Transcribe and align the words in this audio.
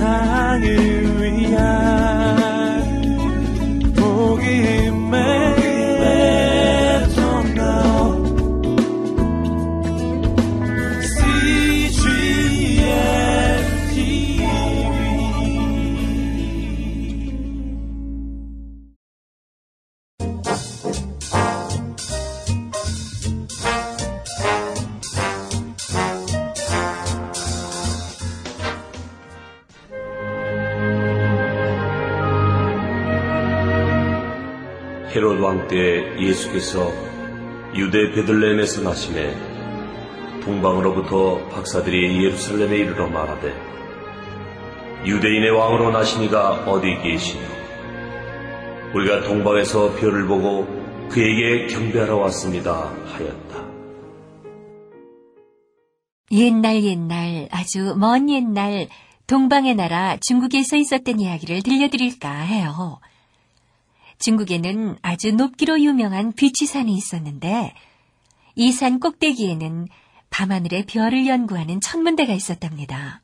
세상을 0.00 0.89
헤롯 35.12 35.40
왕 35.40 35.66
때 35.66 36.16
예수께서 36.20 36.92
유대 37.74 38.12
베들레헴에서 38.12 38.82
나심에 38.82 39.34
동방으로부터 40.44 41.48
박사들이 41.48 42.24
예루살렘에 42.24 42.78
이르러 42.78 43.08
말하되 43.08 43.52
유대인의 45.04 45.50
왕으로 45.50 45.90
나시니가 45.90 46.64
어디 46.70 46.96
계시뇨 47.02 47.42
우리가 48.94 49.22
동방에서 49.22 49.96
별을 49.96 50.26
보고 50.28 50.66
그에게 51.08 51.66
경배하러 51.66 52.16
왔습니다 52.16 52.92
하였다 53.06 53.68
옛날 56.30 56.84
옛날 56.84 57.48
아주 57.50 57.96
먼 57.96 58.30
옛날 58.30 58.86
동방의 59.26 59.74
나라 59.74 60.16
중국에서 60.20 60.76
있었던 60.76 61.18
이야기를 61.20 61.62
들려드릴까 61.62 62.30
해요. 62.30 63.00
중국에는 64.20 64.98
아주 65.02 65.32
높기로 65.32 65.80
유명한 65.80 66.32
비치산이 66.32 66.94
있었는데 66.94 67.74
이 68.56 68.72
산 68.72 69.00
꼭대기에는 69.00 69.88
밤하늘의 70.30 70.86
별을 70.86 71.26
연구하는 71.26 71.80
천문대가 71.80 72.32
있었답니다. 72.32 73.22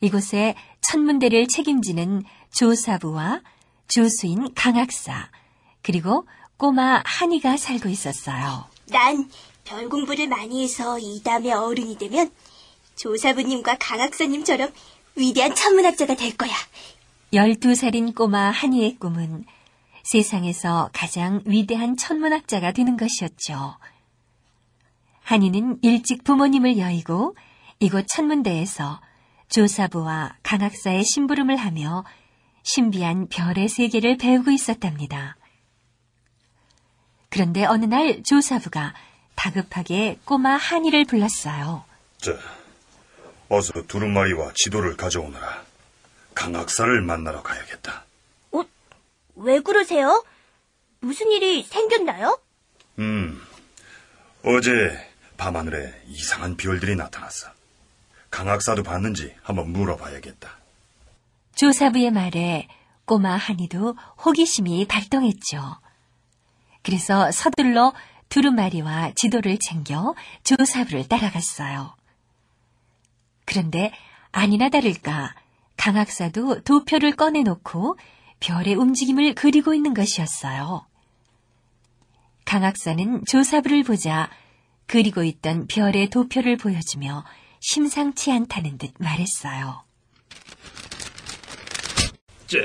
이곳에 0.00 0.54
천문대를 0.82 1.48
책임지는 1.48 2.22
조사부와 2.52 3.40
조수인 3.88 4.52
강학사 4.54 5.28
그리고 5.82 6.26
꼬마 6.56 7.02
한이가 7.04 7.56
살고 7.56 7.88
있었어요. 7.88 8.66
난 8.90 9.28
별 9.64 9.88
공부를 9.88 10.26
많이 10.28 10.64
해서 10.64 10.98
이 10.98 11.22
다음에 11.22 11.52
어른이 11.52 11.96
되면 11.96 12.30
조사부님과 12.96 13.76
강학사님처럼 13.78 14.70
위대한 15.14 15.54
천문학자가 15.54 16.16
될 16.16 16.36
거야. 16.36 16.50
12살인 17.32 18.12
꼬마 18.14 18.50
한이의 18.50 18.96
꿈은 18.96 19.44
세상에서 20.12 20.90
가장 20.92 21.40
위대한 21.46 21.96
천문학자가 21.96 22.72
되는 22.72 22.98
것이었죠. 22.98 23.78
한이는 25.22 25.78
일찍 25.80 26.22
부모님을 26.22 26.76
여의고 26.76 27.34
이곳 27.80 28.06
천문대에서 28.08 29.00
조사부와 29.48 30.36
강학사의 30.42 31.04
심부름을 31.04 31.56
하며 31.56 32.04
신비한 32.62 33.28
별의 33.28 33.68
세계를 33.70 34.18
배우고 34.18 34.50
있었답니다. 34.50 35.36
그런데 37.30 37.64
어느 37.64 37.86
날 37.86 38.22
조사부가 38.22 38.92
다급하게 39.34 40.18
꼬마 40.26 40.56
한이를 40.56 41.06
불렀어요. 41.06 41.84
자, 42.18 42.32
어서 43.48 43.72
두루마리와 43.88 44.52
지도를 44.54 44.94
가져오너라. 44.98 45.64
강학사를 46.34 47.00
만나러 47.00 47.42
가야겠다. 47.42 48.04
어? 49.34 49.42
왜 49.42 49.60
그러세요? 49.60 50.24
무슨 51.00 51.30
일이 51.30 51.62
생겼나요? 51.64 52.38
음, 52.98 53.40
어제 54.44 54.70
밤하늘에 55.36 56.02
이상한 56.06 56.56
별들이 56.56 56.94
나타났어. 56.96 57.48
강학사도 58.30 58.82
봤는지 58.82 59.34
한번 59.42 59.70
물어봐야겠다. 59.70 60.58
조사부의 61.54 62.10
말에 62.12 62.68
꼬마 63.04 63.36
한이도 63.36 63.96
호기심이 64.24 64.86
발동했죠. 64.86 65.76
그래서 66.82 67.30
서둘러 67.30 67.92
두루마리와 68.28 69.12
지도를 69.14 69.58
챙겨 69.58 70.14
조사부를 70.44 71.08
따라갔어요. 71.08 71.94
그런데 73.44 73.92
아니나 74.30 74.70
다를까 74.70 75.34
강학사도 75.76 76.62
도표를 76.62 77.16
꺼내놓고 77.16 77.98
별의 78.42 78.74
움직임을 78.74 79.34
그리고 79.34 79.72
있는 79.72 79.94
것이었어요. 79.94 80.84
강학사는 82.44 83.24
조사부를 83.24 83.84
보자 83.84 84.28
그리고 84.86 85.22
있던 85.22 85.68
별의 85.68 86.10
도표를 86.10 86.56
보여주며 86.56 87.24
심상치 87.60 88.32
않다는 88.32 88.78
듯 88.78 88.90
말했어요. 88.98 89.84
자, 92.48 92.58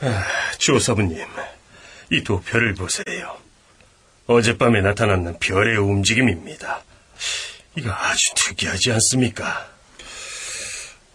아, 0.00 0.24
조사부님, 0.58 1.24
이 2.10 2.24
도표를 2.24 2.74
보세요. 2.74 3.38
어젯밤에 4.26 4.80
나타났는 4.80 5.38
별의 5.38 5.76
움직임입니다. 5.76 6.82
이거 7.76 7.92
아주 7.92 8.34
특이하지 8.34 8.92
않습니까? 8.92 9.70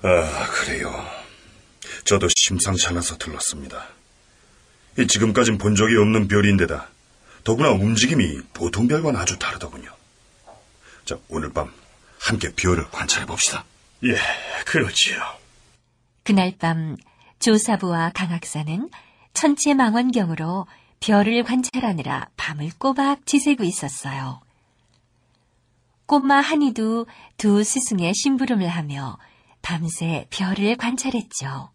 아, 0.02 0.48
그래요. 0.48 1.15
저도 2.06 2.28
심상치 2.36 2.88
않아서 2.88 3.18
들렀습니다. 3.18 3.88
이 4.98 5.08
지금까진 5.08 5.58
본 5.58 5.76
적이 5.76 5.98
없는 5.98 6.28
별인데다 6.28 6.88
더구나 7.44 7.72
움직임이 7.72 8.42
보통 8.54 8.88
별과는 8.88 9.20
아주 9.20 9.38
다르더군요. 9.38 9.92
자, 11.04 11.18
오늘 11.28 11.52
밤 11.52 11.72
함께 12.20 12.52
별을 12.56 12.90
관찰해 12.92 13.26
봅시다. 13.26 13.66
예, 14.04 14.16
그렇지요. 14.66 15.18
그날 16.24 16.56
밤 16.58 16.96
조사부와 17.40 18.12
강학사는 18.14 18.90
천체 19.34 19.74
망원경으로 19.74 20.66
별을 21.00 21.44
관찰하느라 21.44 22.30
밤을 22.38 22.72
꼬박 22.78 23.26
지새고 23.26 23.64
있었어요. 23.64 24.42
꼬마 26.06 26.38
한이도 26.40 27.08
두 27.38 27.64
스승의 27.64 28.14
심부름을 28.14 28.68
하며 28.68 29.18
밤새 29.62 30.28
별을 30.30 30.78
관찰했죠. 30.78 31.75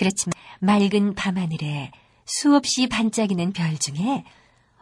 그렇지만 0.00 0.32
맑은 0.60 1.14
밤하늘에 1.14 1.92
수없이 2.24 2.88
반짝이는 2.88 3.52
별 3.52 3.76
중에 3.76 4.24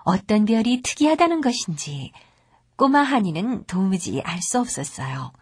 어떤 0.04 0.44
별이 0.44 0.80
특이하다는 0.82 1.40
것인지 1.40 2.12
꼬마 2.76 3.00
한이는 3.00 3.64
도무지 3.64 4.22
알 4.22 4.40
수 4.40 4.60
없었어요. 4.60 5.32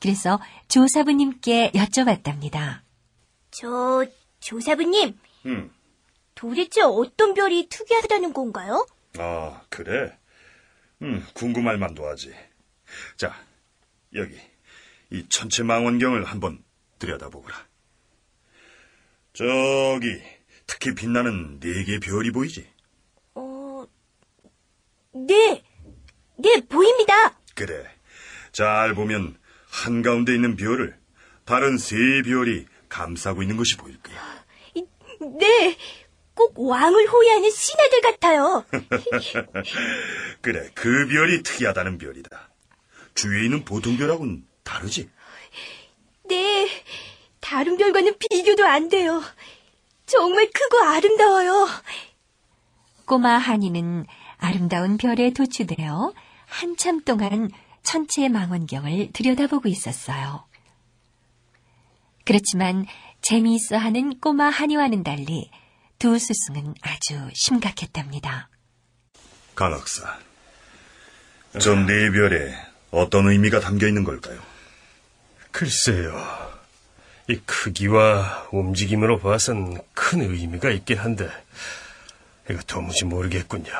그래서 0.00 0.40
조사부님께 0.68 1.72
여쭤봤답니다. 1.72 2.80
저 3.50 4.06
조사부님, 4.40 5.18
음, 5.44 5.70
도대체 6.34 6.80
어떤 6.80 7.34
별이 7.34 7.68
특이하다는 7.68 8.32
건가요? 8.32 8.86
아, 9.18 9.60
그래? 9.68 10.16
음, 11.02 11.22
궁금할 11.34 11.76
만도 11.76 12.06
하지. 12.06 12.32
자, 13.18 13.34
여기, 14.14 14.34
이 15.10 15.28
천체 15.28 15.62
망원경을 15.64 16.24
한번 16.24 16.64
들여다보거라. 16.98 17.73
저기, 19.34 20.22
특히 20.66 20.94
빛나는 20.94 21.58
네 21.58 21.82
개의 21.84 21.98
별이 21.98 22.30
보이지? 22.30 22.66
어, 23.34 23.84
네, 25.12 25.62
네 26.36 26.60
보입니다. 26.68 27.36
그래. 27.56 27.84
잘 28.52 28.94
보면 28.94 29.36
한 29.68 30.02
가운데 30.02 30.32
있는 30.34 30.54
별을 30.56 30.96
다른 31.44 31.76
세 31.78 31.96
별이 32.24 32.66
감싸고 32.88 33.42
있는 33.42 33.56
것이 33.56 33.76
보일 33.76 34.00
거야. 34.00 34.16
이- 34.74 34.86
네, 35.40 35.76
꼭 36.34 36.54
왕을 36.56 37.08
호위하는 37.08 37.50
신하들 37.50 38.00
같아요. 38.02 38.64
그래, 40.42 40.70
그 40.74 41.08
별이 41.08 41.42
특이하다는 41.42 41.98
별이다. 41.98 42.50
주위에 43.16 43.44
있는 43.44 43.64
보통 43.64 43.96
별하고는 43.96 44.44
다르지? 44.62 45.10
네, 46.28 46.68
다른 47.54 47.76
별과는 47.76 48.18
비교도 48.18 48.66
안 48.66 48.88
돼요. 48.88 49.22
정말 50.06 50.50
크고 50.52 50.78
아름다워요. 50.78 51.68
꼬마 53.04 53.38
한이는 53.38 54.06
아름다운 54.38 54.96
별에 54.96 55.32
도취되어 55.32 56.12
한참 56.46 57.04
동안 57.04 57.52
천체 57.84 58.28
망원경을 58.28 59.12
들여다보고 59.12 59.68
있었어요. 59.68 60.44
그렇지만 62.24 62.86
재미있어 63.22 63.76
하는 63.76 64.18
꼬마 64.18 64.46
한이와는 64.46 65.04
달리 65.04 65.48
두 66.00 66.18
스승은 66.18 66.74
아주 66.82 67.30
심각했답니다. 67.34 68.48
강학사. 69.54 70.18
전네 71.60 72.10
별에 72.10 72.52
어떤 72.90 73.28
의미가 73.28 73.60
담겨 73.60 73.86
있는 73.86 74.02
걸까요? 74.02 74.42
글쎄요. 75.52 76.43
이 77.28 77.36
크기와 77.46 78.48
움직임으로 78.52 79.18
봐선 79.18 79.78
큰 79.94 80.20
의미가 80.20 80.70
있긴 80.70 80.98
한데, 80.98 81.28
이거 82.50 82.60
도무지 82.66 83.04
모르겠군요. 83.04 83.72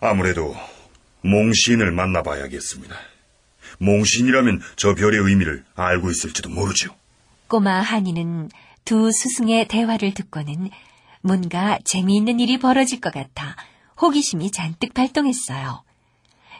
아무래도 0.00 0.56
몽신을 1.22 1.92
만나봐야겠습니다. 1.92 2.96
몽신이라면 3.78 4.62
저 4.76 4.94
별의 4.94 5.20
의미를 5.20 5.64
알고 5.74 6.10
있을지도 6.10 6.48
모르죠. 6.48 6.94
꼬마 7.48 7.80
한이는 7.80 8.50
두 8.84 9.10
스승의 9.10 9.68
대화를 9.68 10.14
듣고는 10.14 10.70
뭔가 11.22 11.78
재미있는 11.84 12.40
일이 12.40 12.58
벌어질 12.58 13.00
것 13.00 13.12
같아 13.12 13.56
호기심이 14.00 14.50
잔뜩 14.50 14.92
발동했어요. 14.92 15.82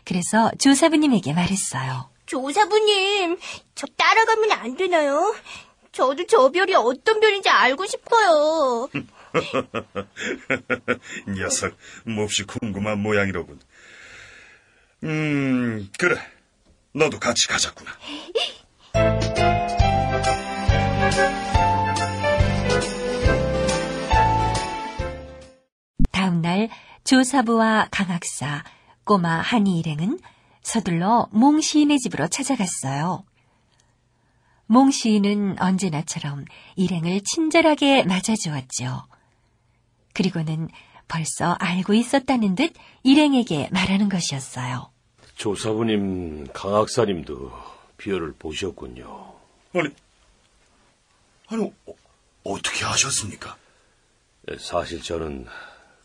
그래서 0.04 0.50
조사부님에게 0.58 1.32
말했어요. 1.32 2.08
조사부님, 2.26 3.38
저 3.74 3.86
따라가면 3.96 4.52
안 4.52 4.76
되나요? 4.76 5.34
저도 5.92 6.26
저 6.26 6.50
별이 6.50 6.74
어떤 6.74 7.20
별인지 7.20 7.48
알고 7.48 7.86
싶어요. 7.86 8.88
이 11.28 11.30
녀석 11.38 11.76
몹시 12.04 12.44
궁금한 12.44 12.98
모양이로군. 12.98 13.60
음, 15.04 15.88
그래. 15.98 16.16
너도 16.92 17.18
같이 17.18 17.46
가자꾸나. 17.48 17.90
다음 26.12 26.40
날 26.40 26.68
조사부와 27.04 27.88
강학사, 27.90 28.64
꼬마 29.04 29.40
한이 29.40 29.78
일행은 29.80 30.18
서둘러 30.64 31.28
몽 31.30 31.60
시인의 31.60 31.98
집으로 32.00 32.26
찾아갔어요. 32.26 33.24
몽 34.66 34.90
시인은 34.90 35.60
언제나처럼 35.60 36.46
일행을 36.74 37.20
친절하게 37.20 38.04
맞아주었죠. 38.04 39.04
그리고는 40.14 40.68
벌써 41.06 41.52
알고 41.60 41.92
있었다는 41.92 42.54
듯 42.54 42.72
일행에게 43.02 43.68
말하는 43.72 44.08
것이었어요. 44.08 44.90
조사부님, 45.36 46.46
강학사님도 46.52 47.52
별을 47.98 48.32
보셨군요. 48.38 49.34
아니, 49.74 49.88
아니, 51.48 51.72
어, 51.86 51.94
어떻게 52.44 52.84
아셨습니까? 52.86 53.56
사실 54.58 55.02
저는 55.02 55.46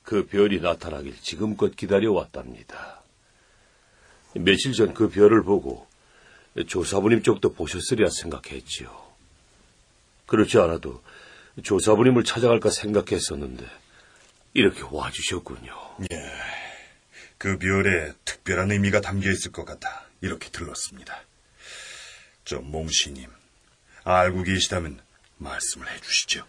그 0.04 0.28
별이 0.28 0.60
나타나길 0.60 1.22
지금껏 1.22 1.76
기다려왔답니다. 1.76 2.99
며칠 4.44 4.74
전 4.74 4.94
그 4.94 5.10
별을 5.10 5.44
보고 5.44 5.88
조사부님 6.68 7.24
쪽도 7.24 7.54
보셨으리라 7.54 8.10
생각했지요. 8.10 8.90
그렇지 10.26 10.58
않아도 10.60 11.02
조사부님을 11.64 12.24
찾아갈까 12.24 12.70
생각했었는데 12.70 13.66
이렇게 14.54 14.82
와주셨군요. 14.90 15.98
그 17.38 17.58
별에 17.58 18.14
특별한 18.26 18.72
의미가 18.72 19.02
담겨 19.02 19.30
있을 19.32 19.52
것 19.52 19.66
같아 19.66 20.06
이렇게 20.22 20.50
들렀습니다. 20.50 21.22
저 22.46 22.60
몽시님, 22.60 23.30
알고 24.04 24.44
계시다면 24.44 25.00
말씀을 25.38 25.90
해주시죠. 25.92 26.46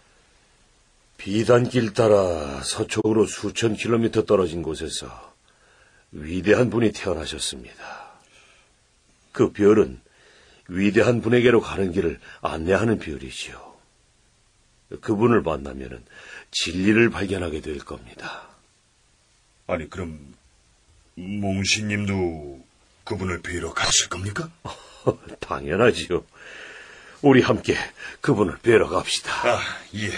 비단길 1.17 1.93
따라 1.93 2.61
서쪽으로 2.63 3.25
수천 3.27 3.75
킬로미터 3.75 4.25
떨어진 4.25 4.63
곳에서 4.63 5.30
위대한 6.11 6.69
분이 6.69 6.91
태어나셨습니다. 6.91 8.11
그 9.31 9.51
별은 9.51 9.99
위대한 10.67 11.21
분에게로 11.21 11.61
가는 11.61 11.91
길을 11.91 12.19
안내하는 12.41 12.99
별이지요. 12.99 13.71
그분을 15.01 15.41
만나면 15.41 16.03
진리를 16.51 17.09
발견하게 17.09 17.61
될 17.61 17.79
겁니다. 17.79 18.49
아니, 19.67 19.89
그럼 19.89 20.33
몽시님도 21.15 22.65
그분을 23.05 23.41
뵈러 23.41 23.73
가실 23.73 24.09
겁니까? 24.09 24.49
당연하지요. 25.39 26.23
우리 27.21 27.41
함께 27.41 27.75
그분을 28.19 28.57
뵈러 28.59 28.89
갑시다. 28.89 29.31
아, 29.47 29.61
예. 29.95 30.11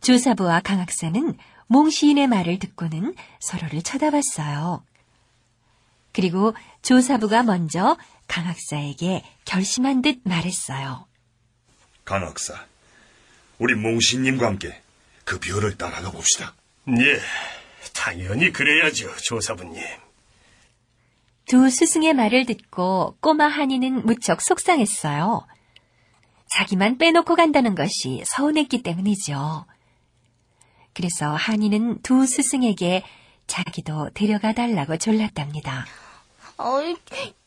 조사부와 0.00 0.60
강학사는 0.60 1.36
몽 1.72 1.88
시인의 1.88 2.26
말을 2.26 2.58
듣고는 2.58 3.14
서로를 3.40 3.80
쳐다봤어요. 3.80 4.84
그리고 6.12 6.54
조사부가 6.82 7.44
먼저 7.44 7.96
강학사에게 8.28 9.24
결심한 9.46 10.02
듯 10.02 10.20
말했어요. 10.24 11.06
강학사, 12.04 12.66
우리 13.58 13.74
몽시님과 13.74 14.46
함께 14.46 14.82
그 15.24 15.40
별을 15.40 15.78
따라가 15.78 16.10
봅시다. 16.10 16.54
예, 16.88 17.18
당연히 17.94 18.52
그래야죠, 18.52 19.16
조사부님. 19.16 19.82
두 21.46 21.70
스승의 21.70 22.12
말을 22.12 22.44
듣고 22.44 23.16
꼬마 23.20 23.46
한이는 23.46 24.04
무척 24.04 24.42
속상했어요. 24.42 25.46
자기만 26.50 26.98
빼놓고 26.98 27.34
간다는 27.34 27.74
것이 27.74 28.22
서운했기 28.26 28.82
때문이죠. 28.82 29.64
그래서 30.94 31.26
한이는 31.34 32.02
두 32.02 32.26
스승에게 32.26 33.02
자기도 33.46 34.10
데려가 34.14 34.52
달라고 34.52 34.98
졸랐답니다. 34.98 35.86
어이, 36.56 36.96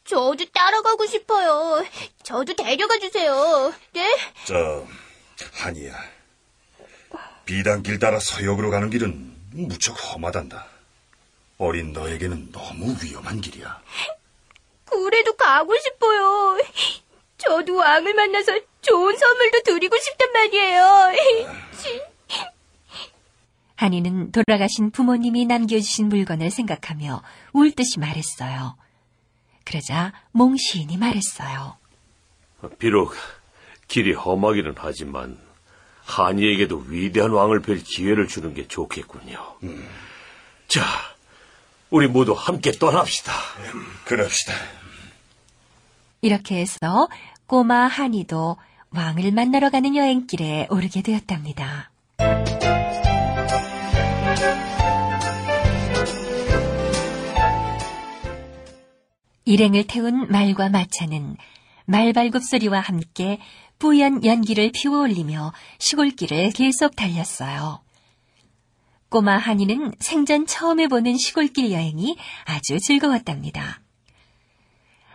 저도 0.04 0.46
따라가고 0.54 1.06
싶어요. 1.06 1.84
저도 2.24 2.56
데려가 2.56 2.98
주세요. 3.00 3.74
네? 3.94 4.18
저, 4.46 4.86
한이야. 5.54 5.94
비단길 7.46 8.00
따라 8.00 8.20
서역으로 8.20 8.72
가는 8.72 8.90
길은 8.90 9.36
무척 9.52 9.94
험하단다. 9.94 10.66
어린 11.58 11.94
너에게는 11.94 12.52
너무 12.52 12.96
위험한 13.02 13.40
길이야. 13.42 13.82
그래도 14.86 15.36
가고 15.36 15.78
싶어요. 15.78 16.58
저도 17.38 17.76
왕을 17.76 18.14
만나서 18.14 18.60
좋은 18.82 19.16
선물도 19.18 19.62
드리고 19.64 19.98
싶단 19.98 20.32
말이에요. 20.34 21.12
한이는 23.76 24.32
돌아가신 24.32 24.92
부모님이 24.92 25.46
남겨주신 25.46 26.10
물건을 26.10 26.50
생각하며 26.50 27.22
울 27.54 27.72
듯이 27.72 28.00
말했어요. 28.00 28.78
그러자 29.66 30.14
몽 30.32 30.56
시인이 30.58 30.98
말했어요. 30.98 31.78
비록 32.80 33.14
길이 33.88 34.14
험하기는 34.14 34.76
하지만 34.78 35.38
한이에게도 36.06 36.86
위대한 36.88 37.32
왕을 37.32 37.62
뵐 37.62 37.84
기회를 37.84 38.28
주는 38.28 38.54
게 38.54 38.68
좋겠군요. 38.68 39.38
자, 40.68 40.84
우리 41.90 42.08
모두 42.08 42.34
함께 42.34 42.72
떠납시다. 42.72 43.34
그럽시다. 44.06 44.54
이렇게 46.22 46.58
해서 46.58 47.08
꼬마 47.48 47.88
한이도 47.88 48.58
왕을 48.92 49.32
만나러 49.32 49.70
가는 49.70 49.96
여행길에 49.96 50.68
오르게 50.70 51.02
되었답니다. 51.02 51.92
일행을 59.46 59.86
태운 59.88 60.28
말과 60.30 60.70
마차는 60.70 61.38
말발굽 61.86 62.44
소리와 62.44 62.80
함께 62.80 63.40
뿌연 63.78 64.26
연기를 64.26 64.72
피워올리며 64.72 65.54
시골길을 65.80 66.52
계속 66.52 66.96
달렸어요. 66.96 67.82
꼬마 69.10 69.38
한이는 69.38 69.94
생전 70.00 70.48
처음 70.48 70.80
해보는 70.80 71.16
시골길 71.18 71.72
여행이 71.72 72.18
아주 72.46 72.80
즐거웠답니다. 72.80 73.82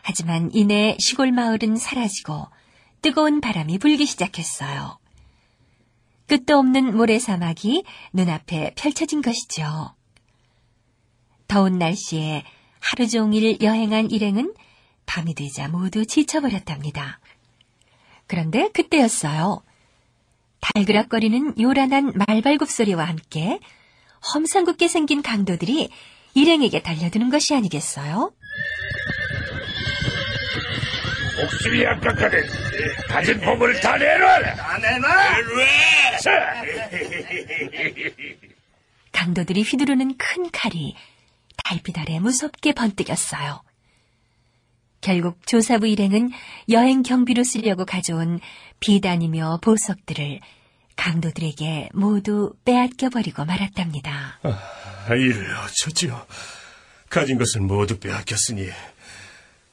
하지만 0.03 0.51
이내 0.53 0.97
시골 0.99 1.33
마을은 1.33 1.77
사라지고 1.77 2.47
뜨거운 3.03 3.41
바람이 3.41 3.79
불기 3.79 4.07
시작했어요. 4.07 4.99
끝도 6.27 6.59
없는 6.59 6.97
모래사막이 6.97 7.83
눈앞에 8.13 8.75
펼쳐진 8.77 9.21
것이죠. 9.21 9.95
더운 11.49 11.79
날씨에 11.79 12.45
하루 12.81 13.09
종일 13.09 13.59
여행한 13.61 14.11
일행은 14.11 14.55
밤이 15.07 15.35
되자 15.35 15.69
모두 15.69 16.07
지쳐버렸답니다. 16.07 17.21
그런데 18.27 18.71
그때였어요. 18.73 19.63
달그락거리는 20.61 21.61
요란한 21.61 22.13
말발굽 22.15 22.71
소리와 22.71 23.05
함께 23.05 23.59
험상궂게 24.35 24.89
생긴 24.89 25.23
강도들이 25.23 25.91
일행에게 26.35 26.83
달려드는 26.83 27.31
것이 27.31 27.55
아니겠어요? 27.55 28.33
목숨이 31.41 31.83
약각하는 31.83 32.43
가진 33.09 33.41
보물을 33.41 33.81
다 33.81 33.97
내놔라. 33.97 34.55
다 34.55 34.79
내놔. 34.79 35.11
강도들이 39.13 39.63
휘두르는 39.63 40.17
큰 40.19 40.51
칼이 40.51 40.95
달빛 41.71 41.97
아래 41.99 42.19
무섭게 42.19 42.73
번뜩였어요. 42.73 43.63
결국 45.01 45.47
조사부 45.47 45.87
일행은 45.87 46.33
여행 46.69 47.05
경비로 47.05 47.45
쓰려고 47.45 47.85
가져온 47.85 48.41
비단이며 48.81 49.61
보석들을 49.63 50.41
강도들에게 50.97 51.91
모두 51.95 52.55
빼앗겨버리고 52.65 53.45
말았답니다. 53.45 54.41
아, 54.43 55.15
이를 55.15 55.57
어쩌지요? 55.59 56.27
가진 57.09 57.39
것을 57.39 57.61
모두 57.61 58.01
빼앗겼으니 58.01 58.69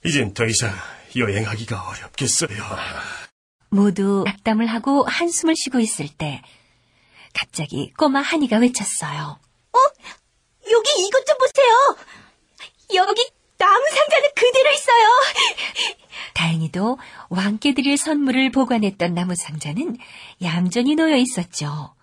이젠 0.06 0.36
더 0.36 0.46
이상 0.46 0.72
여행하기가 1.16 1.90
어렵겠어요. 1.90 2.50
모두 3.70 4.24
낙담을 4.24 4.68
하고 4.68 5.04
한숨을 5.06 5.56
쉬고 5.58 5.80
있을 5.80 6.10
때 6.10 6.44
갑자기 7.34 7.92
꼬마 7.98 8.22
한이가 8.22 8.58
외쳤어요. 8.60 9.40
여기 10.72 11.08
이것 11.08 11.26
좀 11.26 11.38
보세요. 11.38 11.98
여기 12.96 13.30
나무 13.58 13.86
상자는 13.90 14.30
그대로 14.36 14.72
있어요. 14.72 15.08
다행히도 16.34 16.98
왕께 17.30 17.74
드릴 17.74 17.98
선물을 17.98 18.52
보관했던 18.52 19.14
나무 19.14 19.36
상자는 19.36 19.98
얌전히 20.42 20.96
놓여 20.96 21.16
있었죠. 21.16 21.94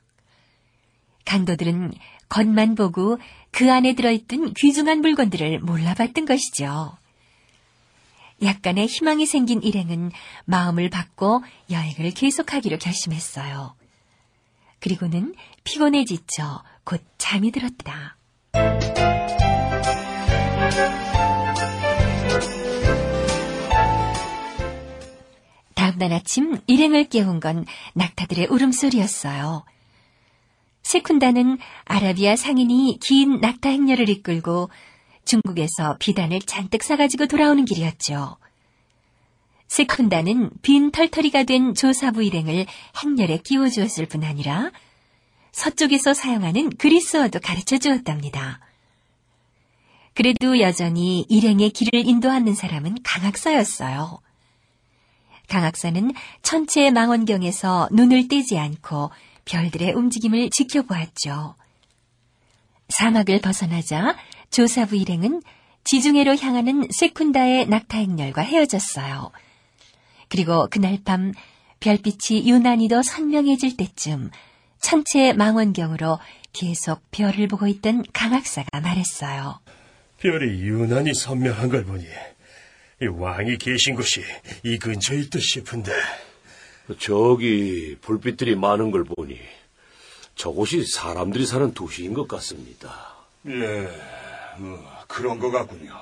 강도들은 1.25 1.93
겉만 2.29 2.75
보고 2.75 3.19
그 3.51 3.73
안에 3.73 3.95
들어있던 3.95 4.55
귀중한 4.55 5.01
물건들을 5.01 5.61
몰라봤던 5.61 6.27
것이죠. 6.27 6.97
약간의 8.43 8.87
희망이 8.87 9.27
생긴 9.27 9.63
일행은 9.63 10.11
마음을 10.45 10.91
바꿔 10.91 11.43
여행을 11.71 12.11
계속하기로 12.13 12.79
결심했어요. 12.79 13.77
그리고는 14.81 15.35
피곤해 15.63 16.05
지쳐 16.05 16.63
곧 16.83 17.03
잠이 17.17 17.53
들었다. 17.53 18.17
다음날 25.75 26.13
아침 26.13 26.59
일행을 26.67 27.09
깨운 27.09 27.41
건 27.41 27.65
낙타들의 27.95 28.49
울음소리였어요. 28.51 29.65
세쿤다는 30.83 31.59
아라비아 31.85 32.37
상인이 32.37 32.99
긴 33.01 33.41
낙타 33.41 33.71
행렬을 33.71 34.09
이끌고 34.09 34.71
중국에서 35.25 35.97
비단을 35.99 36.41
잔뜩 36.41 36.83
싸가지고 36.83 37.27
돌아오는 37.27 37.65
길이었죠. 37.65 38.37
세쿤다는 39.69 40.51
빈 40.63 40.91
털터리가 40.91 41.45
된 41.45 41.75
조사부 41.75 42.23
일행을 42.23 42.67
행렬에 43.03 43.39
끼워주었을 43.39 44.07
뿐 44.07 44.25
아니라 44.25 44.71
서쪽에서 45.53 46.15
사용하는 46.15 46.71
그리스어도 46.77 47.41
가르쳐 47.41 47.79
주었답니다. 47.79 48.61
그래도 50.15 50.61
여전히 50.61 51.27
일행의 51.29 51.71
길을 51.71 52.07
인도하는 52.07 52.55
사람은 52.55 52.99
강학사였어요. 53.03 54.21
강학사는 55.49 56.13
천체의 56.43 56.93
망원경에서 56.93 57.89
눈을 57.93 58.29
떼지 58.29 58.59
않고 58.59 59.11
별들의 59.45 59.93
움직임을 59.93 60.51
지켜보았죠. 60.51 61.55
사막을 62.89 63.41
벗어나자 63.41 64.17
조사부 64.51 64.97
일행은 64.97 65.43
지중해로 65.85 66.37
향하는 66.37 66.89
세쿤다의 66.89 67.69
낙타 67.69 67.99
행렬과 67.99 68.43
헤어졌어요. 68.43 69.31
그리고 70.29 70.69
그날 70.71 70.99
밤 71.05 71.33
별빛이 71.81 72.49
유난히 72.49 72.89
더 72.89 73.03
선명해질 73.03 73.77
때쯤 73.77 74.31
천체의 74.81 75.35
망원경으로 75.35 76.19
계속 76.53 77.03
별을 77.11 77.49
보고 77.49 77.67
있던 77.67 78.05
강학사가 78.13 78.81
말했어요. 78.81 79.61
별이 80.25 80.59
유난히 80.63 81.13
선명한 81.13 81.69
걸 81.69 81.85
보니 81.85 82.03
이 83.03 83.07
왕이 83.07 83.59
계신 83.59 83.95
곳이 83.95 84.23
이 84.63 84.79
근처일 84.79 85.29
듯 85.29 85.39
싶은데 85.41 85.93
저기 86.99 87.95
불빛들이 88.01 88.57
많은 88.57 88.91
걸 88.91 89.05
보니 89.05 89.39
저곳이 90.35 90.87
사람들이 90.87 91.45
사는 91.45 91.75
도시인 91.75 92.15
것 92.15 92.27
같습니다. 92.27 93.17
예, 93.49 93.87
어, 94.59 95.05
그런 95.07 95.39
것 95.39 95.51
같군요. 95.51 95.95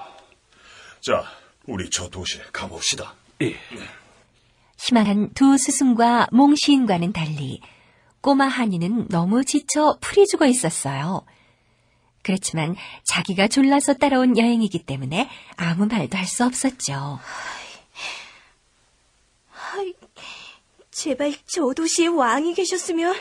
자, 1.01 1.25
우리 1.67 1.91
저 1.91 2.09
도시에 2.09 2.43
가봅시다. 2.53 3.15
예. 3.43 3.57
희망한 4.79 5.33
두 5.35 5.59
스승과 5.59 6.29
몽 6.31 6.55
시인과는 6.55 7.13
달리 7.13 7.61
꼬마 8.21 8.47
한이는 8.47 9.09
너무 9.09 9.45
지쳐 9.45 9.99
풀이 10.01 10.29
죽어 10.29 10.47
있었어요. 10.47 11.27
그렇지만 12.23 12.77
자기가 13.05 13.49
졸라서 13.49 13.95
따라온 13.95 14.39
여행이기 14.39 14.85
때문에 14.85 15.29
아무 15.57 15.87
말도 15.87 16.17
할 16.17 16.27
수 16.27 16.45
없었죠. 16.45 17.19
제발 20.91 21.35
저 21.47 21.73
도시에 21.75 22.07
왕이 22.07 22.55
계셨으면 22.55 23.15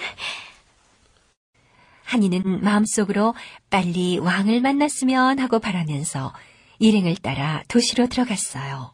한이는 2.03 2.61
마음속으로 2.63 3.33
빨리 3.69 4.17
왕을 4.17 4.61
만났으면 4.61 5.39
하고 5.39 5.59
바라면서 5.59 6.33
일행을 6.79 7.15
따라 7.17 7.63
도시로 7.69 8.07
들어갔어요. 8.07 8.93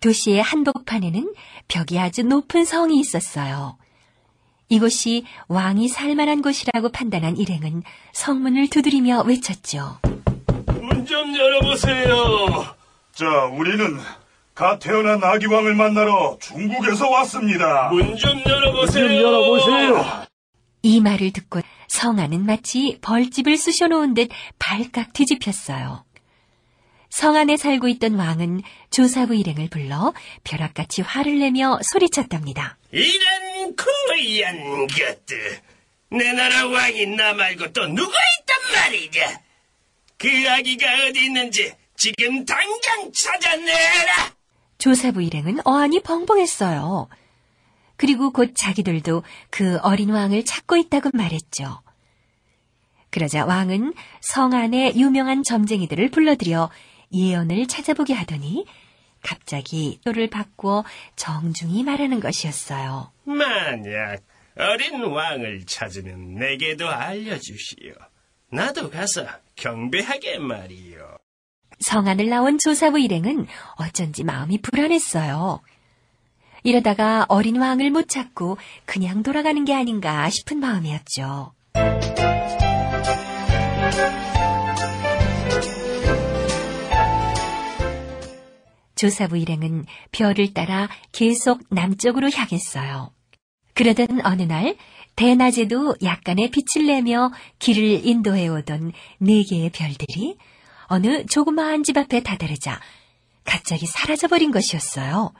도시의 0.00 0.40
한복판에는 0.42 1.34
벽이 1.70 1.98
아주 2.00 2.22
높은 2.24 2.64
성이 2.64 2.98
있었어요. 2.98 3.76
이곳이 4.68 5.24
왕이 5.48 5.88
살만한 5.88 6.42
곳이라고 6.42 6.90
판단한 6.90 7.36
일행은 7.36 7.82
성문을 8.12 8.68
두드리며 8.70 9.22
외쳤죠. 9.22 9.98
문 10.80 11.06
좀 11.06 11.36
열어보세요. 11.36 12.66
자, 13.12 13.26
우리는 13.52 13.98
갓 14.54 14.78
태어난 14.78 15.22
아기 15.24 15.46
왕을 15.46 15.74
만나러 15.74 16.36
중국에서 16.40 17.08
왔습니다. 17.08 17.88
문 17.90 18.16
좀 18.16 18.40
열어보세요. 18.46 20.04
이 20.82 21.00
말을 21.00 21.32
듣고 21.32 21.60
성 21.88 22.18
안은 22.18 22.46
마치 22.46 22.98
벌집을 23.02 23.56
쑤셔놓은 23.56 24.14
듯 24.14 24.28
발칵 24.58 25.12
뒤집혔어요. 25.12 26.04
성 27.10 27.36
안에 27.36 27.56
살고 27.56 27.88
있던 27.88 28.14
왕은 28.14 28.62
조사부 28.90 29.34
일행을 29.34 29.68
불러 29.68 30.14
벼락같이 30.44 31.02
화를 31.02 31.40
내며 31.40 31.78
소리쳤답니다. 31.82 32.78
이런 32.92 33.76
고의한 33.76 34.86
것들. 34.86 35.60
내 36.12 36.32
나라 36.32 36.66
왕이 36.66 37.06
나 37.06 37.34
말고 37.34 37.72
또 37.72 37.86
누가 37.86 38.12
있단 38.40 38.82
말이냐? 38.82 39.40
그 40.18 40.28
아기가 40.50 40.86
어디 41.08 41.26
있는지 41.26 41.72
지금 41.96 42.44
당장 42.44 43.12
찾아내라! 43.12 44.32
조사부 44.78 45.22
일행은 45.22 45.58
어안이 45.64 46.00
벙벙했어요. 46.02 47.08
그리고 47.96 48.32
곧 48.32 48.54
자기들도 48.56 49.22
그 49.50 49.78
어린 49.82 50.10
왕을 50.10 50.44
찾고 50.44 50.76
있다고 50.76 51.10
말했죠. 51.12 51.82
그러자 53.10 53.44
왕은 53.44 53.92
성 54.20 54.54
안에 54.54 54.94
유명한 54.96 55.42
점쟁이들을 55.42 56.10
불러들여 56.10 56.70
예언을 57.12 57.66
찾아보게 57.66 58.14
하더니 58.14 58.66
갑자기 59.22 60.00
또를 60.04 60.28
바꾸어 60.28 60.84
정중히 61.16 61.82
말하는 61.84 62.20
것이었어요. 62.20 63.12
만약 63.24 64.22
어린 64.56 65.02
왕을 65.02 65.66
찾으면 65.66 66.34
내게도 66.34 66.88
알려주시오. 66.88 67.94
나도 68.52 68.90
가서 68.90 69.26
경배하게 69.56 70.38
말이요. 70.38 71.16
성 71.80 72.08
안을 72.08 72.28
나온 72.28 72.58
조사부 72.58 72.98
일행은 72.98 73.46
어쩐지 73.76 74.24
마음이 74.24 74.60
불안했어요. 74.60 75.60
이러다가 76.62 77.24
어린 77.28 77.56
왕을 77.56 77.90
못 77.90 78.08
찾고 78.08 78.58
그냥 78.84 79.22
돌아가는 79.22 79.64
게 79.64 79.74
아닌가 79.74 80.28
싶은 80.28 80.58
마음이었죠. 80.58 81.52
조사부 89.00 89.38
일행은 89.38 89.86
별을 90.12 90.52
따라 90.52 90.86
계속 91.12 91.62
남쪽으로 91.70 92.30
향했어요. 92.30 93.10
그러던 93.72 94.20
어느 94.26 94.42
날 94.42 94.76
대낮에도 95.16 95.96
약간의 96.02 96.50
빛을 96.50 96.86
내며 96.86 97.32
길을 97.60 98.06
인도해 98.06 98.48
오던 98.48 98.92
네 99.18 99.42
개의 99.42 99.70
별들이 99.70 100.36
어느 100.88 101.24
조그마한 101.24 101.82
집 101.82 101.96
앞에 101.96 102.22
다다르자 102.22 102.78
갑자기 103.44 103.86
사라져버린 103.86 104.50
것이었어요. 104.50 105.32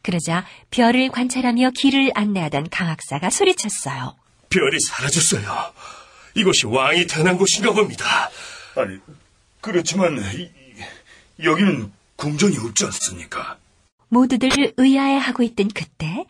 그러자 0.00 0.46
별을 0.70 1.10
관찰하며 1.10 1.72
길을 1.76 2.12
안내하던 2.14 2.70
강학사가 2.70 3.28
소리쳤어요. 3.28 4.16
별이 4.48 4.80
사라졌어요. 4.80 5.74
이곳이 6.34 6.66
왕이 6.66 7.06
태어난 7.06 7.36
곳인가 7.36 7.72
봅니다. 7.72 8.30
아니, 8.76 8.98
그렇지만 9.60 10.16
이- 10.34 10.42
이- 11.40 11.44
여기는 11.44 11.92
궁전이 12.16 12.56
없지 12.58 12.84
않습니까? 12.86 13.58
모두들 14.08 14.74
의아해하고 14.76 15.42
있던 15.42 15.68
그때 15.68 16.26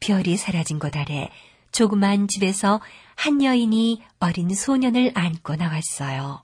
별이 0.00 0.36
사라진 0.36 0.78
곳 0.78 0.96
아래 0.96 1.30
조그만 1.70 2.28
집에서 2.28 2.80
한 3.14 3.42
여인이 3.42 4.02
어린 4.18 4.54
소년을 4.54 5.12
안고 5.14 5.56
나왔어요. 5.56 6.42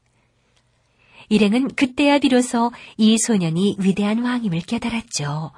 일행은 1.28 1.74
그때야 1.74 2.18
비로소 2.18 2.72
이 2.96 3.18
소년이 3.18 3.76
위대한 3.78 4.22
왕임을 4.22 4.60
깨달았죠. 4.60 5.52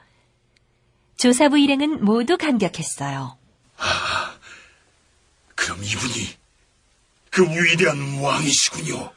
조사부 1.17 1.59
일행은 1.59 2.05
모두 2.05 2.37
감격했어요. 2.37 3.37
그럼 5.55 5.85
이분이 5.85 6.29
그 7.31 7.43
위대한 7.43 8.21
왕이시군요. 8.21 9.12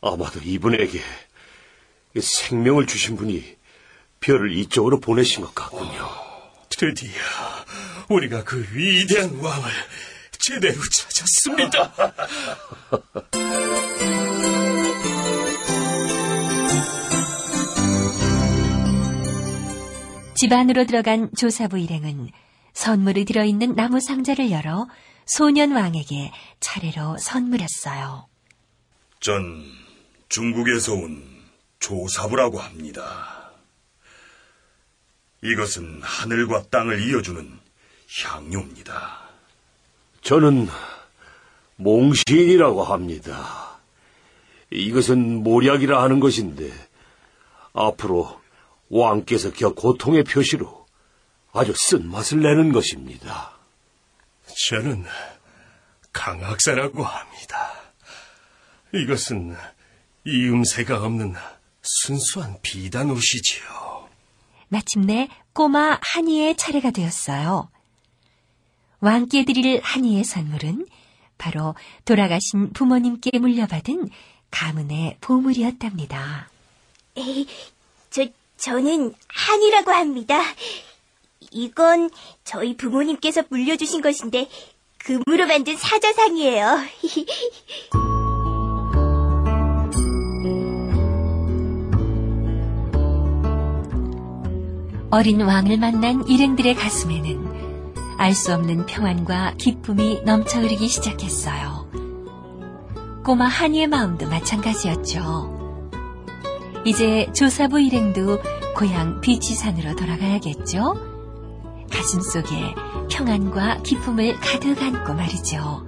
아마도 0.00 0.40
이분에게 0.40 1.02
생명을 2.18 2.86
주신 2.86 3.16
분이 3.16 3.56
별을 4.20 4.52
이쪽으로 4.56 5.00
보내신 5.00 5.42
것 5.42 5.54
같군요. 5.54 6.08
드디어 6.68 7.12
우리가 8.08 8.44
그 8.44 8.66
위대한 8.72 9.38
왕을 9.38 9.70
제대로 10.38 10.80
찾았습니다. 10.90 11.92
집 20.34 20.52
안으로 20.52 20.86
들어간 20.86 21.28
조사부 21.36 21.78
일행은 21.78 22.30
선물이 22.72 23.26
들어있는 23.26 23.74
나무 23.74 24.00
상자를 24.00 24.50
열어 24.50 24.88
소년 25.26 25.72
왕에게 25.72 26.32
차례로 26.60 27.18
선물했어요. 27.18 28.26
전 29.20 29.62
중국에서 30.30 30.94
온 30.94 31.29
조사부라고 31.80 32.60
합니다. 32.60 33.50
이것은 35.42 36.00
하늘과 36.02 36.68
땅을 36.70 37.08
이어주는 37.08 37.58
향료입니다. 38.22 39.20
저는 40.22 40.68
몽신이라고 41.76 42.84
합니다. 42.84 43.78
이것은 44.70 45.42
모략이라 45.42 46.02
하는 46.02 46.20
것인데 46.20 46.70
앞으로 47.72 48.40
왕께서 48.90 49.50
겨 49.52 49.72
고통의 49.72 50.24
표시로 50.24 50.86
아주 51.52 51.72
쓴맛을 51.74 52.40
내는 52.40 52.72
것입니다. 52.72 53.52
저는 54.68 55.04
강학사라고 56.12 57.02
합니다. 57.02 57.72
이것은 58.92 59.56
이음새가 60.26 61.02
없는 61.02 61.34
순수한 61.82 62.58
비단 62.62 63.10
옷이지요. 63.10 64.08
마침내 64.68 65.28
꼬마 65.52 65.98
한이의 66.02 66.56
차례가 66.56 66.90
되었어요. 66.90 67.70
왕께 69.00 69.44
드릴 69.44 69.80
한이의 69.82 70.24
선물은 70.24 70.86
바로 71.38 71.74
돌아가신 72.04 72.72
부모님께 72.72 73.38
물려받은 73.38 74.10
가문의 74.50 75.16
보물이었답니다. 75.20 76.50
에이, 77.16 77.46
저, 78.10 78.26
저는 78.58 79.14
한이라고 79.28 79.90
합니다. 79.90 80.42
이건 81.50 82.10
저희 82.44 82.76
부모님께서 82.76 83.44
물려주신 83.48 84.02
것인데, 84.02 84.48
금으로 84.98 85.46
만든 85.46 85.76
사자상이에요. 85.76 86.78
어린 95.12 95.40
왕을 95.40 95.76
만난 95.78 96.26
일행들의 96.28 96.74
가슴에는 96.76 97.50
알 98.16 98.32
수 98.34 98.54
없는 98.54 98.86
평안과 98.86 99.54
기쁨이 99.58 100.20
넘쳐 100.24 100.60
흐르기 100.60 100.86
시작했어요. 100.88 101.88
꼬마 103.24 103.46
한이의 103.46 103.88
마음도 103.88 104.28
마찬가지였죠. 104.28 105.58
이제 106.84 107.26
조사부 107.34 107.80
일행도 107.80 108.38
고향 108.76 109.20
비치산으로 109.20 109.96
돌아가야겠죠? 109.96 110.94
가슴 111.90 112.20
속에 112.20 112.74
평안과 113.10 113.82
기쁨을 113.82 114.38
가득 114.38 114.80
안고 114.80 115.14
말이죠. 115.14 115.86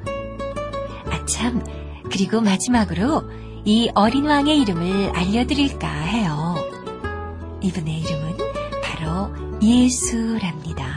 아참, 1.10 1.64
그리고 2.10 2.40
마지막으로 2.40 3.22
이 3.64 3.88
어린 3.94 4.26
왕의 4.26 4.58
이름을 4.62 5.12
알려드릴까 5.14 5.88
해요. 5.88 6.56
이분의 7.60 8.00
이름은 8.00 8.21
예수랍니다. 9.62 10.91